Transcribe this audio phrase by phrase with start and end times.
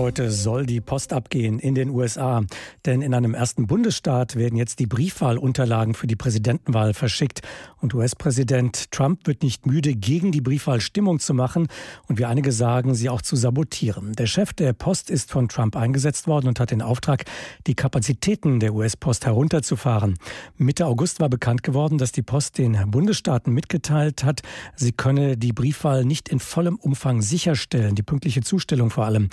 [0.00, 2.42] Heute soll die Post abgehen in den USA,
[2.86, 7.42] denn in einem ersten Bundesstaat werden jetzt die Briefwahlunterlagen für die Präsidentenwahl verschickt
[7.82, 11.68] und US-Präsident Trump wird nicht müde, gegen die Briefwahl Stimmung zu machen
[12.08, 14.14] und wie einige sagen, sie auch zu sabotieren.
[14.14, 17.24] Der Chef der Post ist von Trump eingesetzt worden und hat den Auftrag,
[17.66, 20.14] die Kapazitäten der US-Post herunterzufahren.
[20.56, 24.40] Mitte August war bekannt geworden, dass die Post den Bundesstaaten mitgeteilt hat,
[24.76, 29.28] sie könne die Briefwahl nicht in vollem Umfang sicherstellen, die pünktliche Zustellung vor allem.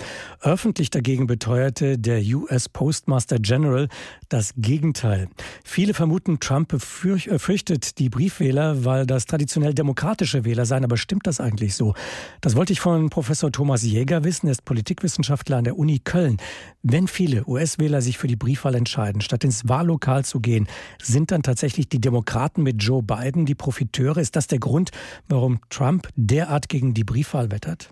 [0.58, 3.86] Öffentlich dagegen beteuerte der US Postmaster General
[4.28, 5.28] das Gegenteil.
[5.62, 10.82] Viele vermuten, Trump fürchtet die Briefwähler, weil das traditionell demokratische Wähler seien.
[10.82, 11.94] Aber stimmt das eigentlich so?
[12.40, 14.48] Das wollte ich von Professor Thomas Jäger wissen.
[14.48, 16.38] Er ist Politikwissenschaftler an der Uni Köln.
[16.82, 20.66] Wenn viele US-Wähler sich für die Briefwahl entscheiden, statt ins Wahllokal zu gehen,
[21.00, 24.18] sind dann tatsächlich die Demokraten mit Joe Biden die Profiteure?
[24.18, 24.90] Ist das der Grund,
[25.28, 27.90] warum Trump derart gegen die Briefwahl wettert?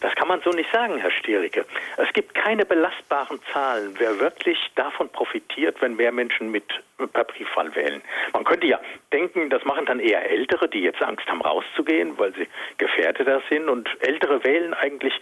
[0.00, 1.64] Das kann man so nicht sagen, Herr Stiericke.
[1.96, 6.64] Es gibt keine belastbaren Zahlen, wer wirklich davon profitiert, wenn mehr Menschen mit
[7.12, 8.02] per Briefwahl wählen.
[8.32, 8.80] Man könnte ja
[9.12, 13.68] denken, das machen dann eher Ältere, die jetzt Angst haben, rauszugehen, weil sie gefährdeter sind.
[13.68, 15.12] Und Ältere wählen eigentlich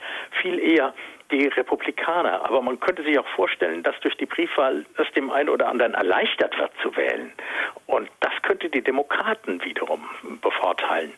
[0.40, 0.94] viel eher
[1.30, 2.44] die Republikaner.
[2.44, 5.94] Aber man könnte sich auch vorstellen, dass durch die Briefwahl es dem einen oder anderen
[5.94, 7.32] erleichtert wird zu wählen.
[7.86, 10.08] Und das könnte die Demokraten wiederum
[10.42, 11.12] bevorteilen.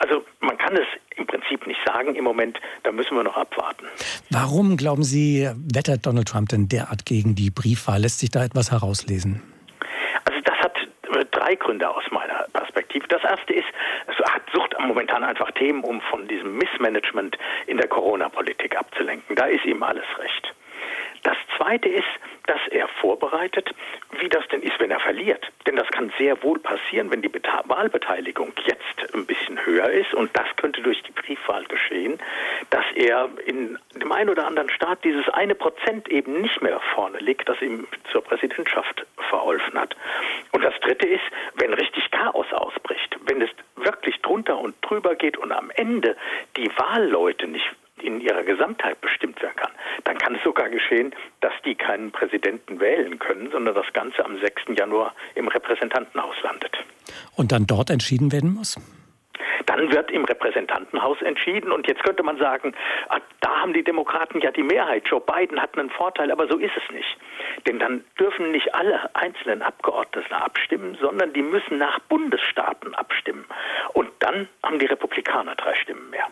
[0.00, 3.86] Also man kann es im Prinzip nicht sagen im Moment, da müssen wir noch abwarten.
[4.30, 8.00] Warum, glauben Sie, wettert Donald Trump denn derart gegen die Briefwahl?
[8.00, 9.42] Lässt sich da etwas herauslesen?
[10.24, 10.74] Also das hat
[11.30, 13.06] drei Gründe aus meiner Perspektive.
[13.08, 13.68] Das erste ist,
[14.06, 19.36] es hat sucht momentan einfach Themen, um von diesem Missmanagement in der Corona-Politik abzulenken.
[19.36, 20.54] Da ist ihm alles recht.
[21.22, 22.08] Das zweite ist,
[22.46, 23.74] dass er vorbereitet,
[24.18, 25.46] wie das denn ist, wenn er verliert.
[25.66, 27.30] Denn das kann sehr wohl passieren, wenn die
[27.64, 29.39] Wahlbeteiligung jetzt ein bisschen
[29.80, 32.18] höher ist, und das könnte durch die Briefwahl geschehen,
[32.70, 37.18] dass er in dem einen oder anderen Staat dieses eine Prozent eben nicht mehr vorne
[37.18, 39.96] liegt, das ihm zur Präsidentschaft verholfen hat.
[40.52, 45.36] Und das dritte ist, wenn richtig Chaos ausbricht, wenn es wirklich drunter und drüber geht
[45.36, 46.16] und am Ende
[46.56, 47.70] die Wahlleute nicht
[48.02, 49.72] in ihrer Gesamtheit bestimmt werden kann,
[50.04, 54.38] dann kann es sogar geschehen, dass die keinen Präsidenten wählen können, sondern das Ganze am
[54.40, 54.62] 6.
[54.78, 56.78] Januar im Repräsentantenhaus landet.
[57.36, 58.78] Und dann dort entschieden werden muss?
[59.70, 61.70] Dann wird im Repräsentantenhaus entschieden.
[61.70, 62.74] Und jetzt könnte man sagen,
[63.08, 65.06] ah, da haben die Demokraten ja die Mehrheit.
[65.06, 67.16] Joe Biden hat einen Vorteil, aber so ist es nicht.
[67.68, 73.44] Denn dann dürfen nicht alle einzelnen Abgeordneten abstimmen, sondern die müssen nach Bundesstaaten abstimmen.
[73.92, 76.26] Und dann haben die Republikaner drei Stimmen mehr.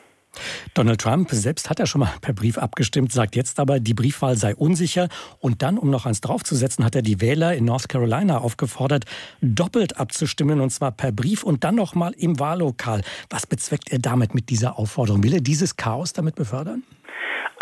[0.75, 4.37] Donald Trump selbst hat ja schon mal per Brief abgestimmt, sagt jetzt aber, die Briefwahl
[4.37, 5.09] sei unsicher.
[5.39, 9.05] Und dann, um noch eins draufzusetzen, hat er die Wähler in North Carolina aufgefordert,
[9.41, 13.03] doppelt abzustimmen, und zwar per Brief und dann noch mal im Wahllokal.
[13.31, 15.23] Was bezweckt er damit mit dieser Aufforderung?
[15.23, 16.83] Will er dieses Chaos damit befördern?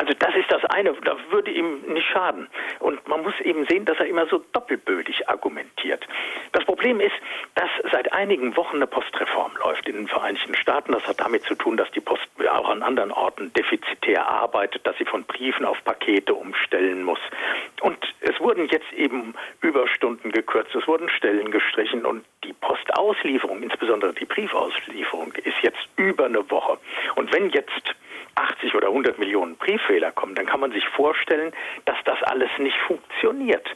[0.07, 2.47] Also das ist das eine, das würde ihm nicht schaden.
[2.79, 6.07] Und man muss eben sehen, dass er immer so doppelbödig argumentiert.
[6.53, 7.15] Das Problem ist,
[7.57, 10.93] dass seit einigen Wochen eine Postreform läuft in den Vereinigten Staaten.
[10.93, 14.97] Das hat damit zu tun, dass die Post auch an anderen Orten defizitär arbeitet, dass
[14.97, 17.21] sie von Briefen auf Pakete umstellen muss.
[17.81, 24.15] Und es wurden jetzt eben Überstunden gekürzt, es wurden Stellen gestrichen und die Postauslieferung, insbesondere
[24.15, 26.79] die Briefauslieferung, ist jetzt über eine Woche.
[27.17, 27.97] Und wenn jetzt
[28.37, 31.53] 80 oder 100 Millionen Brieffehler kommen, dann kann man sich vorstellen,
[31.85, 33.67] dass das alles nicht funktioniert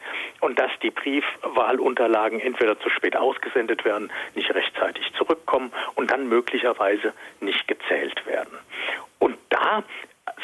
[0.41, 7.13] und dass die Briefwahlunterlagen entweder zu spät ausgesendet werden, nicht rechtzeitig zurückkommen und dann möglicherweise
[7.41, 8.59] nicht gezählt werden.
[9.19, 9.83] Und da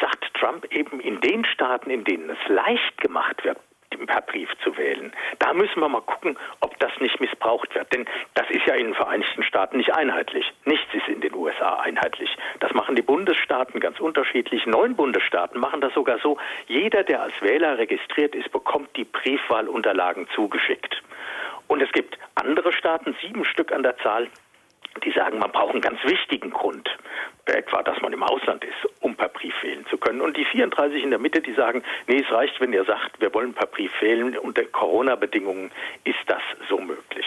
[0.00, 3.58] sagt Trump eben in den Staaten, in denen es leicht gemacht wird,
[4.06, 5.12] per Brief zu wählen.
[5.56, 7.90] Müssen wir mal gucken, ob das nicht missbraucht wird.
[7.94, 10.52] Denn das ist ja in den Vereinigten Staaten nicht einheitlich.
[10.64, 12.36] Nichts ist in den USA einheitlich.
[12.60, 14.66] Das machen die Bundesstaaten ganz unterschiedlich.
[14.66, 16.36] Neun Bundesstaaten machen das sogar so.
[16.66, 21.02] Jeder, der als Wähler registriert ist, bekommt die Briefwahlunterlagen zugeschickt.
[21.68, 24.28] Und es gibt andere Staaten, sieben Stück an der Zahl,
[25.04, 26.88] die sagen, man braucht einen ganz wichtigen Grund,
[27.46, 30.20] etwa, dass man im Ausland ist, um per Brief wählen zu können.
[30.20, 33.32] Und die 34 in der Mitte, die sagen, nee, es reicht, wenn ihr sagt, wir
[33.34, 34.36] wollen per Brief wählen.
[34.38, 35.70] Unter Corona-Bedingungen
[36.04, 37.26] ist das so möglich.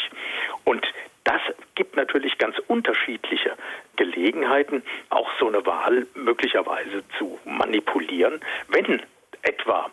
[0.66, 0.86] Und
[1.24, 1.42] das
[1.75, 3.54] gibt natürlich ganz unterschiedliche
[3.95, 9.01] Gelegenheiten, auch so eine Wahl möglicherweise zu manipulieren, wenn
[9.42, 9.89] etwa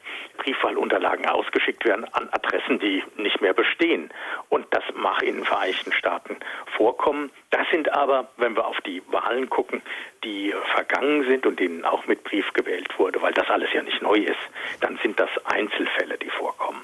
[0.47, 4.11] Briefwahlunterlagen ausgeschickt werden an Adressen, die nicht mehr bestehen.
[4.49, 6.37] Und das mag in den Vereinigten Staaten
[6.77, 7.31] vorkommen.
[7.51, 9.83] Das sind aber, wenn wir auf die Wahlen gucken,
[10.23, 14.01] die vergangen sind und denen auch mit Brief gewählt wurde, weil das alles ja nicht
[14.03, 14.39] neu ist,
[14.81, 16.81] dann sind das Einzelfälle, die vorkommen.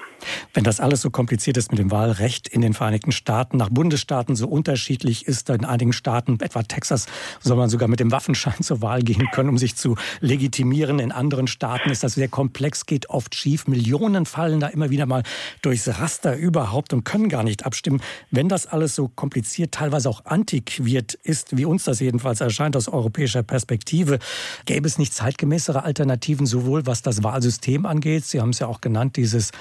[0.53, 4.35] Wenn das alles so kompliziert ist mit dem Wahlrecht in den Vereinigten Staaten, nach Bundesstaaten
[4.35, 7.07] so unterschiedlich ist, in einigen Staaten, etwa Texas,
[7.39, 10.99] soll man sogar mit dem Waffenschein zur Wahl gehen können, um sich zu legitimieren.
[10.99, 13.52] In anderen Staaten ist das sehr komplex, geht oft schief.
[13.67, 15.23] Millionen fallen da immer wieder mal
[15.61, 18.01] durchs Raster überhaupt und können gar nicht abstimmen.
[18.31, 22.87] Wenn das alles so kompliziert, teilweise auch antiquiert ist, wie uns das jedenfalls erscheint aus
[22.87, 24.19] europäischer Perspektive,
[24.65, 28.81] gäbe es nicht zeitgemäßere Alternativen, sowohl was das Wahlsystem angeht, Sie haben es ja auch
[28.81, 29.51] genannt, dieses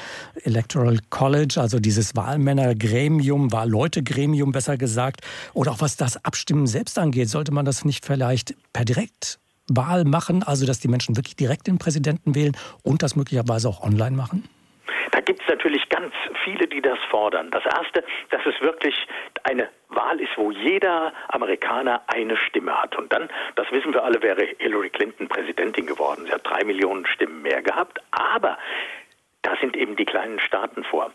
[0.45, 5.21] Electoral College, also dieses Wahlmännergremium, Wahlleutegremium besser gesagt,
[5.53, 8.85] oder auch was das Abstimmen selbst angeht, sollte man das nicht vielleicht per
[9.69, 13.83] Direktwahl machen, also dass die Menschen wirklich direkt den Präsidenten wählen und das möglicherweise auch
[13.83, 14.49] online machen?
[15.11, 16.13] Da gibt es natürlich ganz
[16.45, 17.51] viele, die das fordern.
[17.51, 18.95] Das Erste, dass es wirklich
[19.45, 22.97] eine Wahl ist, wo jeder Amerikaner eine Stimme hat.
[22.97, 26.25] Und dann, das wissen wir alle, wäre Hillary Clinton Präsidentin geworden.
[26.27, 28.01] Sie hat drei Millionen Stimmen mehr gehabt.
[28.11, 28.57] Aber
[29.63, 31.11] sind eben die kleinen Staaten vor.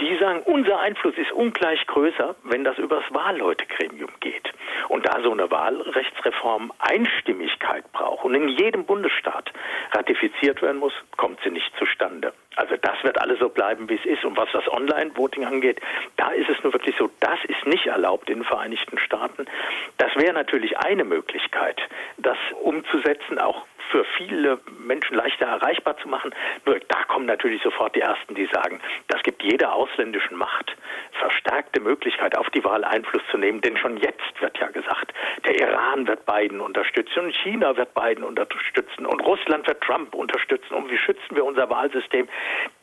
[0.00, 4.52] Die sagen, unser Einfluss ist ungleich größer, wenn das übers Wahlleutegremium geht.
[4.88, 9.52] Und da so eine Wahlrechtsreform Einstimmigkeit braucht und in jedem Bundesstaat
[9.92, 12.34] ratifiziert werden muss, kommt sie nicht zustande.
[12.56, 14.24] Also das wird alles so bleiben, wie es ist.
[14.24, 15.80] Und was das Online-Voting angeht,
[16.16, 19.46] da ist es nur wirklich so, das ist nicht erlaubt in den Vereinigten Staaten.
[19.96, 21.80] Das wäre natürlich eine Möglichkeit,
[22.18, 26.34] das umzusetzen, auch für viele Menschen leichter erreichbar zu machen.
[26.64, 30.76] Nur da kommen natürlich sofort die Ersten, die sagen, das gibt jeder ausländischen Macht
[31.12, 33.60] verstärkte Möglichkeit, auf die Wahl Einfluss zu nehmen.
[33.60, 35.12] Denn schon jetzt wird ja gesagt,
[35.46, 40.74] der Iran wird Biden unterstützen und China wird Biden unterstützen und Russland wird Trump unterstützen.
[40.74, 42.28] Und wie schützen wir unser Wahlsystem?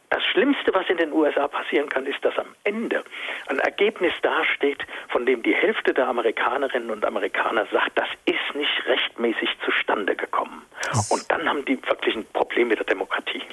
[0.09, 3.03] Das Schlimmste, was in den USA passieren kann, ist, dass am Ende
[3.47, 8.85] ein Ergebnis dasteht, von dem die Hälfte der Amerikanerinnen und Amerikaner sagt, das ist nicht
[8.88, 10.63] rechtmäßig zustande gekommen.
[11.09, 13.44] Und dann haben die wirklich ein Problem mit der Demokratie.